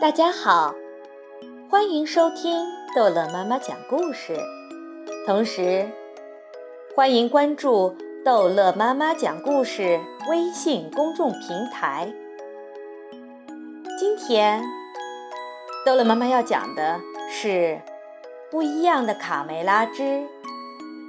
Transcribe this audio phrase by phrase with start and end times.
[0.00, 0.76] 大家好，
[1.68, 2.64] 欢迎收听
[2.94, 4.38] 逗乐妈妈讲故事，
[5.26, 5.90] 同时
[6.94, 9.98] 欢迎关注逗乐妈妈讲故事
[10.30, 12.12] 微信公众平台。
[13.98, 14.62] 今天
[15.84, 17.48] 逗乐妈妈要讲的是
[18.52, 20.22] 《不一样的卡梅拉之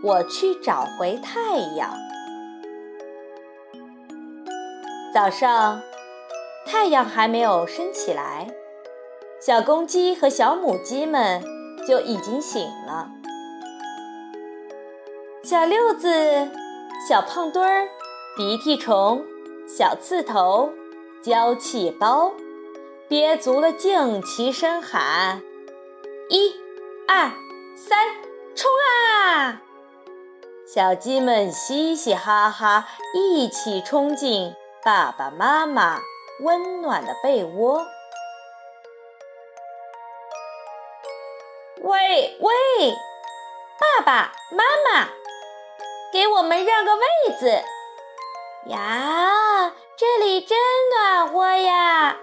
[0.03, 1.91] 我去找回太阳》。
[5.13, 5.79] 早上，
[6.65, 8.47] 太阳还没有升起来。
[9.39, 11.41] 小公鸡和小母鸡们
[11.87, 13.09] 就已经醒了。
[15.43, 16.49] 小六子、
[17.07, 17.87] 小胖墩儿、
[18.35, 19.23] 鼻涕虫、
[19.65, 20.73] 小刺头、
[21.23, 22.33] 娇气包，
[23.07, 25.41] 憋足了劲，齐声喊
[26.29, 26.53] ：“一、
[27.07, 27.31] 二、
[27.77, 27.97] 三，
[28.55, 29.61] 冲啊！”
[30.67, 36.01] 小鸡们嘻嘻哈哈，一起冲进爸爸妈妈
[36.41, 37.85] 温暖的被窝。
[41.81, 42.93] 喂喂，
[43.79, 45.07] 爸爸妈妈，
[46.11, 47.03] 给我们让个位
[47.39, 47.63] 子
[48.65, 49.73] 呀！
[49.97, 50.57] 这里真
[50.89, 52.17] 暖和呀。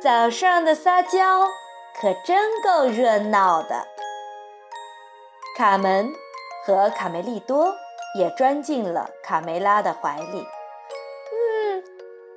[0.00, 1.48] 早上的撒娇
[2.00, 3.88] 可真够热闹的。
[5.56, 6.12] 卡门
[6.64, 7.74] 和卡梅利多
[8.16, 10.46] 也钻进了卡梅拉的怀里。
[11.32, 11.84] 嗯，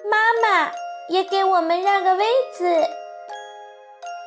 [0.09, 0.71] 妈妈
[1.09, 2.83] 也给我们让个位子。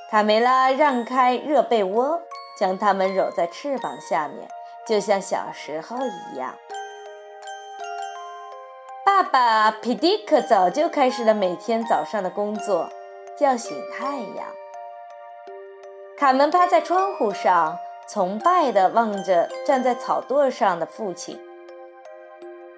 [0.09, 2.23] 卡梅拉让开热被窝，
[2.59, 4.49] 将它们揉在翅膀下面，
[4.87, 6.55] 就像小时候一样。
[9.05, 12.89] 爸爸皮迪克早就开始了每天早上的工作，
[13.37, 14.47] 叫醒太阳。
[16.17, 17.77] 卡门趴在窗户上，
[18.09, 21.37] 崇拜地望着站在草垛上的父亲。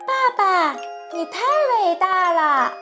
[0.06, 0.72] 爸爸，
[1.12, 1.40] 你太
[1.82, 2.72] 伟大了！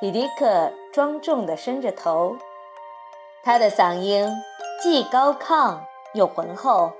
[0.00, 2.36] 皮迪克庄重地伸着头。
[3.46, 4.28] 他的嗓音
[4.82, 5.78] 既高亢
[6.14, 6.92] 又浑厚，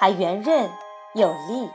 [0.00, 0.68] 还圆润
[1.14, 1.70] 有力。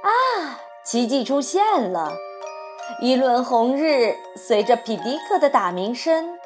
[0.00, 0.60] 啊！
[0.84, 2.12] 奇迹出现了，
[3.00, 6.38] 一轮红日随着皮迪克的打鸣声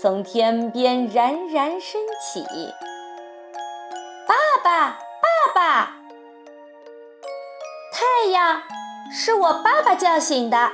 [0.00, 2.44] 从天边冉冉升起。
[4.26, 4.34] 爸
[4.64, 5.96] 爸，爸爸！
[7.92, 8.60] 太阳
[9.12, 10.72] 是我爸爸叫醒的。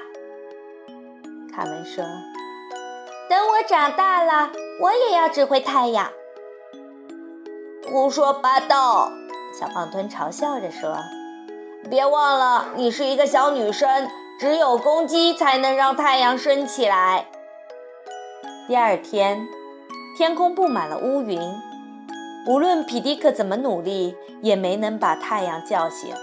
[1.54, 2.02] 卡门说。
[3.28, 4.50] 等我长大了，
[4.80, 6.10] 我也要指挥太阳。
[7.90, 9.12] 胡说八道！
[9.58, 10.96] 小胖墩嘲笑着说
[11.90, 14.08] ：“别忘了，你是一个小女生，
[14.40, 17.26] 只有公鸡才能让太阳升起来。”
[18.66, 19.46] 第二天，
[20.16, 21.38] 天空布满了乌云，
[22.46, 26.14] 无论皮迪克怎么努力，也没能把太阳叫醒。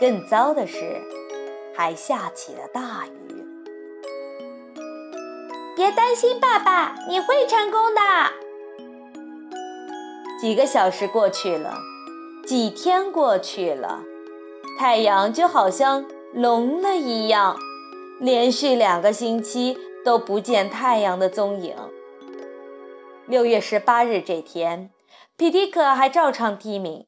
[0.00, 1.02] 更糟的是，
[1.76, 3.27] 还下起了大雨。
[5.78, 8.00] 别担心，爸爸，你会成功的。
[10.40, 11.72] 几个小时过去了，
[12.44, 14.02] 几天过去了，
[14.76, 17.56] 太阳就好像聋了一样，
[18.18, 21.76] 连续两个星期都不见太阳的踪影。
[23.28, 24.90] 六月十八日这天，
[25.36, 27.06] 皮迪克还照常低鸣，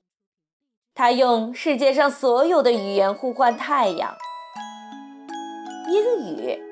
[0.94, 4.14] 他用世界上所有的语言呼唤太阳。
[5.88, 6.69] 英语。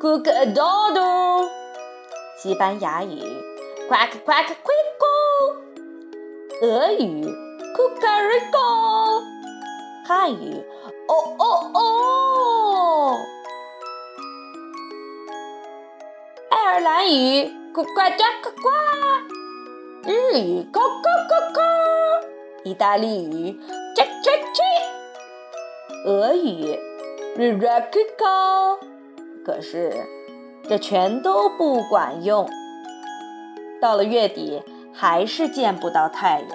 [0.00, 1.48] Cook a doodle，
[2.36, 3.20] 西班牙语
[3.88, 4.94] ，Quack quack quack，
[6.62, 8.60] 俄语 c o o k a r i c o
[10.06, 10.64] 汉语，
[11.08, 11.42] 哦哦
[11.74, 13.18] 哦，
[16.50, 18.68] 爱尔兰语，呱呱呱呱呱，
[20.04, 21.60] 日语，Go Go Go Go，
[22.62, 23.58] 意大利语
[23.96, 24.62] che che che
[26.06, 26.78] 俄语
[27.36, 28.78] ，Rirakico。
[29.48, 29.90] 可是，
[30.68, 32.46] 这全都不管用。
[33.80, 36.50] 到了月底，还是见不到太阳，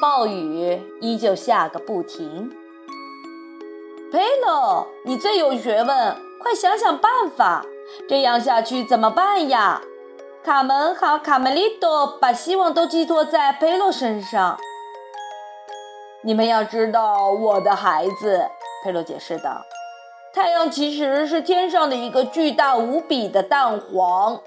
[0.00, 2.50] 暴雨依旧下个不停。
[4.10, 7.66] 佩洛，你最有学问，快想想办法！
[8.08, 9.82] 这样下去怎么办呀？
[10.42, 14.58] 卡门和卡梅利多把希望都寄托在佩洛身上。
[16.22, 18.46] 你们要知道，我的孩子，
[18.82, 19.60] 佩洛解释道。
[20.34, 24.40] 太阳其实是天上的一个巨大无比的蛋黄。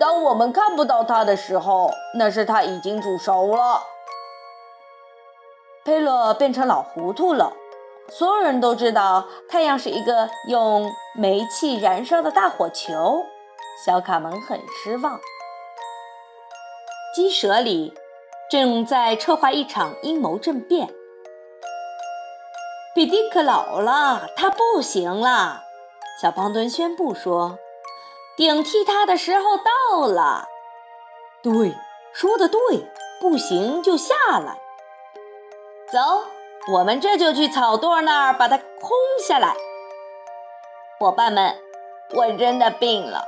[0.00, 3.84] 当我们看不到它的时候，那是它已经煮熟了。
[5.84, 7.52] 佩洛变成老糊涂了。
[8.08, 13.24] 所有人都知道，太阳是一个用煤气燃烧的大火球。
[13.84, 15.20] 小卡门很失望。
[17.14, 17.94] 鸡舍里
[18.50, 20.92] 正在策划一场阴谋政变。
[22.94, 25.62] 比迪克老了，他不行了。
[26.20, 27.58] 小胖墩宣布说
[28.36, 30.48] ：“顶替他的时候到了。”
[31.42, 31.74] 对，
[32.12, 32.58] 说的对，
[33.20, 34.58] 不行就下来。
[35.90, 35.98] 走，
[36.72, 38.90] 我们这就去草垛那儿把它空
[39.24, 39.54] 下来。
[40.98, 41.56] 伙伴们，
[42.12, 43.24] 我真的病了，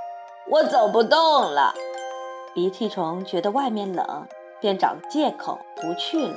[0.50, 1.74] 我走不动了。
[2.52, 4.26] 鼻涕虫觉得外面冷，
[4.60, 6.36] 便找个借口不去了。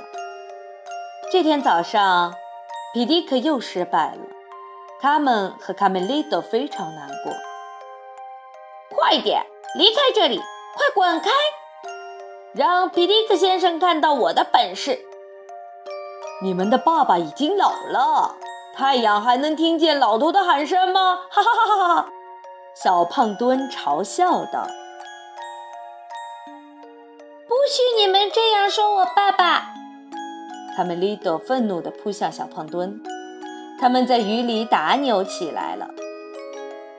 [1.29, 2.33] 这天早上，
[2.95, 4.21] 皮迪克又失败了。
[5.01, 7.33] 他们和卡梅利多非常难过。
[8.89, 9.45] 快点
[9.77, 11.29] 离开这里，快滚开！
[12.53, 15.01] 让皮迪克先生看到我的本事。
[16.41, 18.37] 你们的爸爸已经老了，
[18.73, 21.19] 太阳还能听见老头的喊声吗？
[21.29, 22.09] 哈哈哈哈哈！
[22.73, 24.65] 小胖墩嘲笑道。
[27.45, 29.73] 不许你们这样说我爸爸！
[30.75, 33.01] 卡梅利多愤怒地扑向小胖墩，
[33.79, 35.87] 他们在雨里打扭起来了。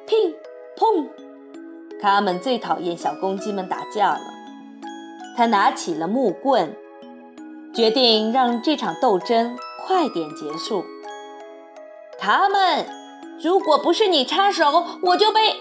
[0.06, 0.34] 乒
[0.78, 1.06] 砰！
[2.00, 4.20] 他们最讨厌小公鸡们打架了。
[5.36, 6.74] 他拿起了木棍，
[7.74, 10.82] 决定让这场斗争快点结束。
[12.18, 12.86] 他们，
[13.42, 15.54] 如果不是你插手，我就被……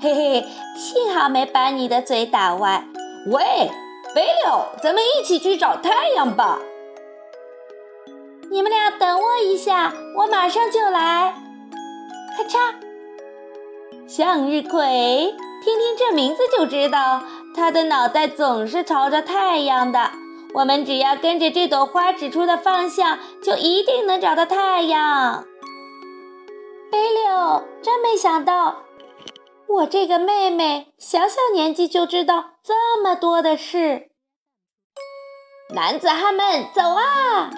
[0.00, 0.46] 嘿嘿，
[0.76, 2.86] 幸好没把你的嘴打歪。
[3.32, 3.70] 喂，
[4.14, 6.60] 北柳，咱们一起去找太阳吧。
[8.50, 11.34] 你们俩等我一下，我马上就来。
[12.36, 12.74] 咔嚓！
[14.06, 15.34] 向日葵，
[15.64, 17.22] 听听这名字就知道，
[17.54, 20.10] 它的脑袋总是朝着太阳的。
[20.54, 25.44] 我们只要跟着这朵花指出的方向，就一定能找到太阳。
[26.90, 28.84] 贝柳，真没想到，
[29.66, 34.10] 我这个妹妹小小年纪就知道这么多的事。
[35.74, 37.50] 男子汉们，走啊！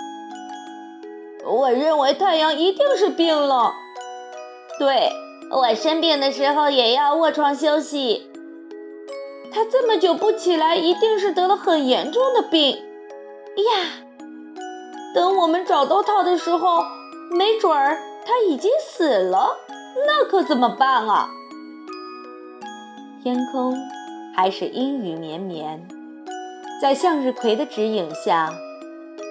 [1.51, 3.75] 我认为太阳一定是病了。
[4.79, 5.11] 对
[5.51, 8.31] 我生病的时候也要卧床休息。
[9.51, 12.77] 他这么久不起来，一定是得了很严重的病。
[12.77, 14.05] 呀，
[15.15, 16.85] 等我们找到他的时候，
[17.31, 19.57] 没准儿他已经死了，
[20.07, 21.31] 那可怎么办啊？
[23.23, 23.75] 天空
[24.37, 25.89] 还是阴雨绵绵，
[26.81, 28.53] 在向日葵的指引下，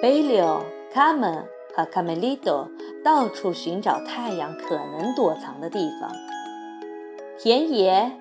[0.01, 1.47] 贝柳、卡门。
[1.77, 2.67] 和卡梅利多
[3.05, 6.11] 到处寻找太阳可能躲藏的地方，
[7.37, 8.11] 田野、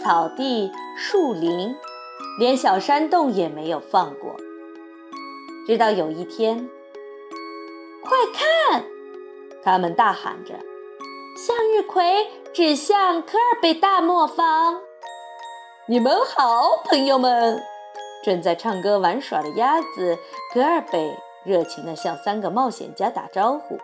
[0.00, 1.76] 草地、树林，
[2.38, 4.34] 连小山洞也没有放过。
[5.66, 6.70] 直到有一天，
[8.02, 8.82] 快看！
[9.62, 10.54] 他们大喊着，
[11.36, 14.80] 向日葵指向科尔贝大磨坊。
[15.86, 17.62] 你们好，朋友们！
[18.24, 20.18] 正在唱歌玩耍的鸭子
[20.54, 21.14] 格尔贝。
[21.44, 23.78] 热情地向三个冒险家打招呼。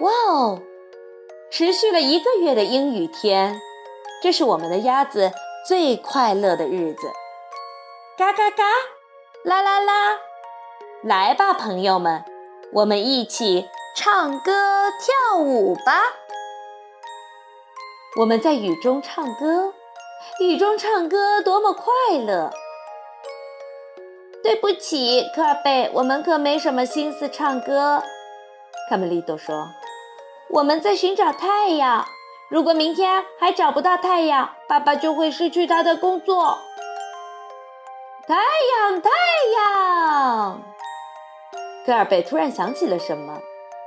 [0.00, 0.60] 哇哦！
[1.50, 3.60] 持续了一个月的阴雨天，
[4.22, 5.32] 这是我们的鸭子
[5.66, 7.10] 最快乐的日子。
[8.18, 8.64] 嘎嘎嘎，
[9.44, 10.18] 啦啦啦！
[11.02, 12.24] 来吧，朋友们，
[12.72, 16.02] 我们一起唱歌跳舞吧。
[18.18, 19.72] 我们在雨中唱歌，
[20.40, 22.50] 雨中唱歌多么快乐！
[24.46, 28.00] 对不起，科尔贝，我们可没什么心思唱歌。
[28.88, 29.66] 卡梅利多说
[30.50, 32.06] ：“我们在寻找太阳。
[32.48, 36.60] 如果明天还找不到太阳，爸爸就会失去他的工作。”
[38.28, 39.10] 太阳，太
[39.56, 40.62] 阳！
[41.84, 43.40] 科尔贝突然想起了什么。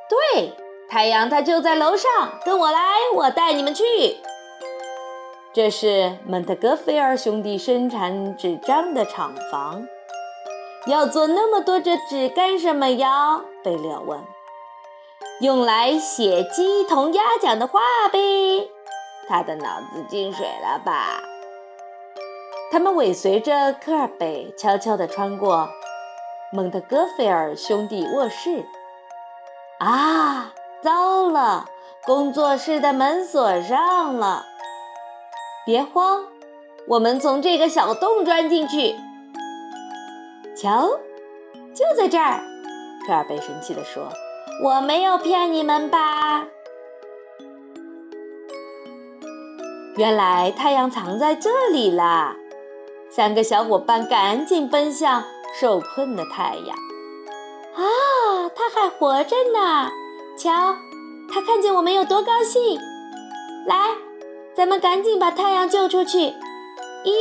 [0.09, 0.53] 对，
[0.89, 2.79] 太阳它就在楼上，跟我来，
[3.15, 3.85] 我带你们去。
[5.53, 9.87] 这是蒙特格菲尔兄弟生产纸张的厂房。
[10.89, 13.41] 要做那么多这纸干什么呀？
[13.63, 14.19] 贝柳问。
[15.41, 17.79] 用来写鸡同鸭讲的话
[18.11, 18.67] 呗。
[19.27, 21.21] 他的脑子进水了吧？
[22.71, 25.69] 他们尾随着科尔贝，悄悄地穿过
[26.51, 28.65] 蒙特戈菲尔兄弟卧室。
[29.79, 31.67] 啊，糟了！
[32.05, 34.45] 工作室的门锁上了。
[35.65, 36.25] 别慌，
[36.87, 38.95] 我们从这个小洞钻进去。
[40.61, 40.89] 瞧，
[41.73, 42.41] 就在这儿！
[43.07, 44.09] 科尔贝生气地说
[44.61, 46.47] ：“我没有骗你们吧？
[49.95, 52.35] 原来太阳藏在这里啦！”
[53.09, 55.23] 三个小伙伴赶紧奔向
[55.57, 56.75] 受困的太阳。
[57.75, 59.89] 啊，他还活着呢！
[60.37, 60.75] 瞧，
[61.33, 62.77] 他看见我们有多高兴！
[63.65, 63.95] 来，
[64.53, 66.19] 咱们赶紧把太阳救出去！
[66.19, 67.13] 一、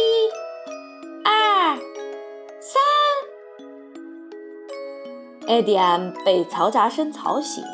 [5.48, 7.64] 艾迪安被嘈杂声吵醒。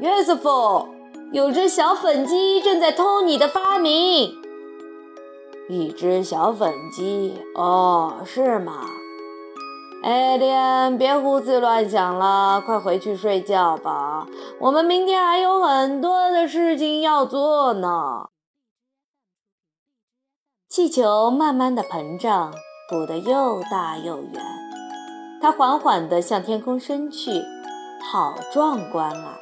[0.00, 0.88] 约瑟夫，
[1.30, 4.34] 有只小粉鸡正在偷你的发明。
[5.68, 7.40] 一只小粉鸡？
[7.54, 8.84] 哦，是吗？
[10.02, 14.26] 艾莲，别胡思乱想了，快回去睡觉吧。
[14.58, 18.26] 我们明天还有很多的事情要做呢。
[20.68, 22.52] 气球慢慢的膨胀，
[22.90, 24.61] 鼓得又大又圆。
[25.42, 27.42] 它缓缓地向天空升去，
[28.12, 29.38] 好壮观啊！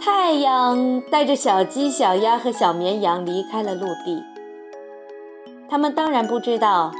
[0.00, 4.24] 太阳带着小鸡、小鸭和小绵羊离开了陆地。
[5.68, 6.90] 他们当然不知道。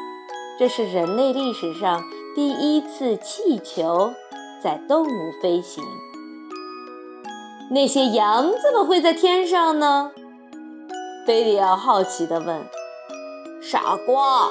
[0.56, 2.00] 这是人类历史上
[2.36, 4.12] 第一次气球
[4.62, 5.82] 在动物飞行。
[7.70, 10.12] 那些羊怎么会在天上呢？
[11.26, 12.64] 菲利奥好奇地问。
[13.60, 14.48] “傻瓜，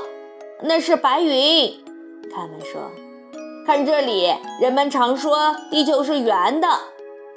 [0.64, 1.84] 那是白云。”
[2.34, 2.90] 他们说。
[3.66, 6.68] “看这里，人们常说地球是圆的，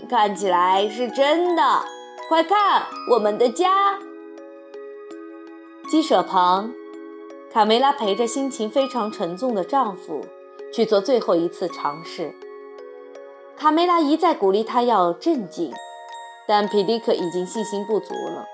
[0.08, 1.84] 看起来是真的。
[2.28, 3.98] 快看，我们的家。”
[5.88, 6.72] 鸡舍旁。
[7.52, 10.26] 卡梅拉陪着心情非常沉重的丈夫
[10.74, 12.34] 去做最后一次尝试。
[13.56, 15.72] 卡梅拉一再鼓励他要镇静，
[16.46, 18.44] 但皮迪克已经信心不足了。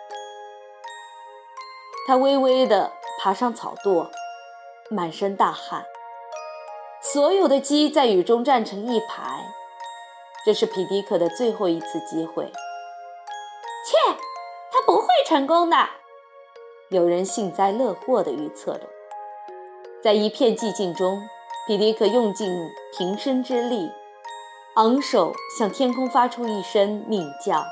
[2.07, 4.07] 他微微地爬上草垛，
[4.93, 5.85] 满身大汗。
[7.03, 9.45] 所有的鸡在雨中站成一排，
[10.47, 12.45] 这是皮迪克的最后一次机会。
[13.85, 13.97] 切，
[14.71, 15.77] 他不会成功的。
[16.91, 18.89] 有人幸灾乐祸地预测着。
[20.03, 21.21] 在一片寂静中，
[21.67, 23.91] 皮迪克用尽平生之力，
[24.77, 27.65] 昂首向天空发出一声鸣叫：“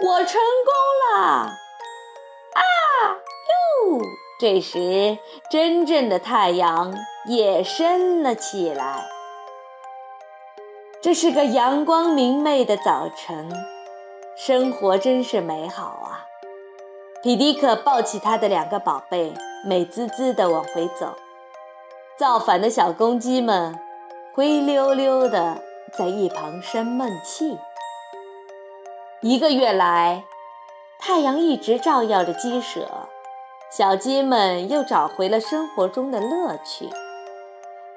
[0.00, 1.22] 我成功了！
[2.54, 2.62] 啊
[3.12, 4.00] 哟！”
[4.40, 5.18] 这时，
[5.50, 6.94] 真正的太阳
[7.26, 9.08] 也升了起来。
[11.02, 13.50] 这是个阳光明媚的早晨。
[14.36, 16.24] 生活真是美好啊！
[17.24, 21.16] 皮迪克抱起他的两个宝贝，美滋滋地往回走。
[22.16, 23.76] 造反的小公鸡们
[24.34, 25.60] 灰溜溜地
[25.92, 27.58] 在一旁生闷气。
[29.20, 30.22] 一个月来，
[31.00, 33.08] 太阳一直照耀着鸡舍，
[33.68, 36.88] 小鸡们又找回了生活中的乐趣。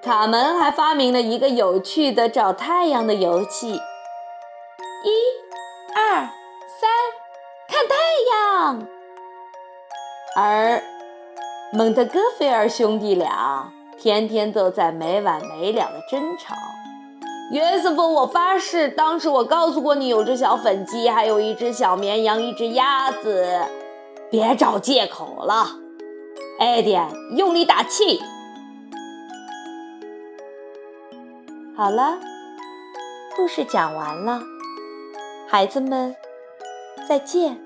[0.01, 3.73] 卡门还发明了一个有趣的找太阳的游戏。
[3.73, 5.11] 一。
[5.93, 6.21] 二
[6.79, 6.89] 三，
[7.67, 7.95] 看太
[8.31, 8.87] 阳。
[10.35, 10.81] 而
[11.71, 16.55] 蒙特戈菲尔兄弟俩天天都在没完没了的争吵。
[17.51, 23.45] 约瑟夫，我发誓，当时我告诉过你有只小粉鸡，还有一只小绵羊，一只鸭子。
[24.29, 25.67] 别找借口了，
[26.57, 26.97] 艾迪，
[27.35, 28.21] 用力打气。
[31.75, 32.17] 好了，
[33.35, 34.41] 故事讲完了。
[35.49, 36.15] 孩子们，
[37.09, 37.59] 再见。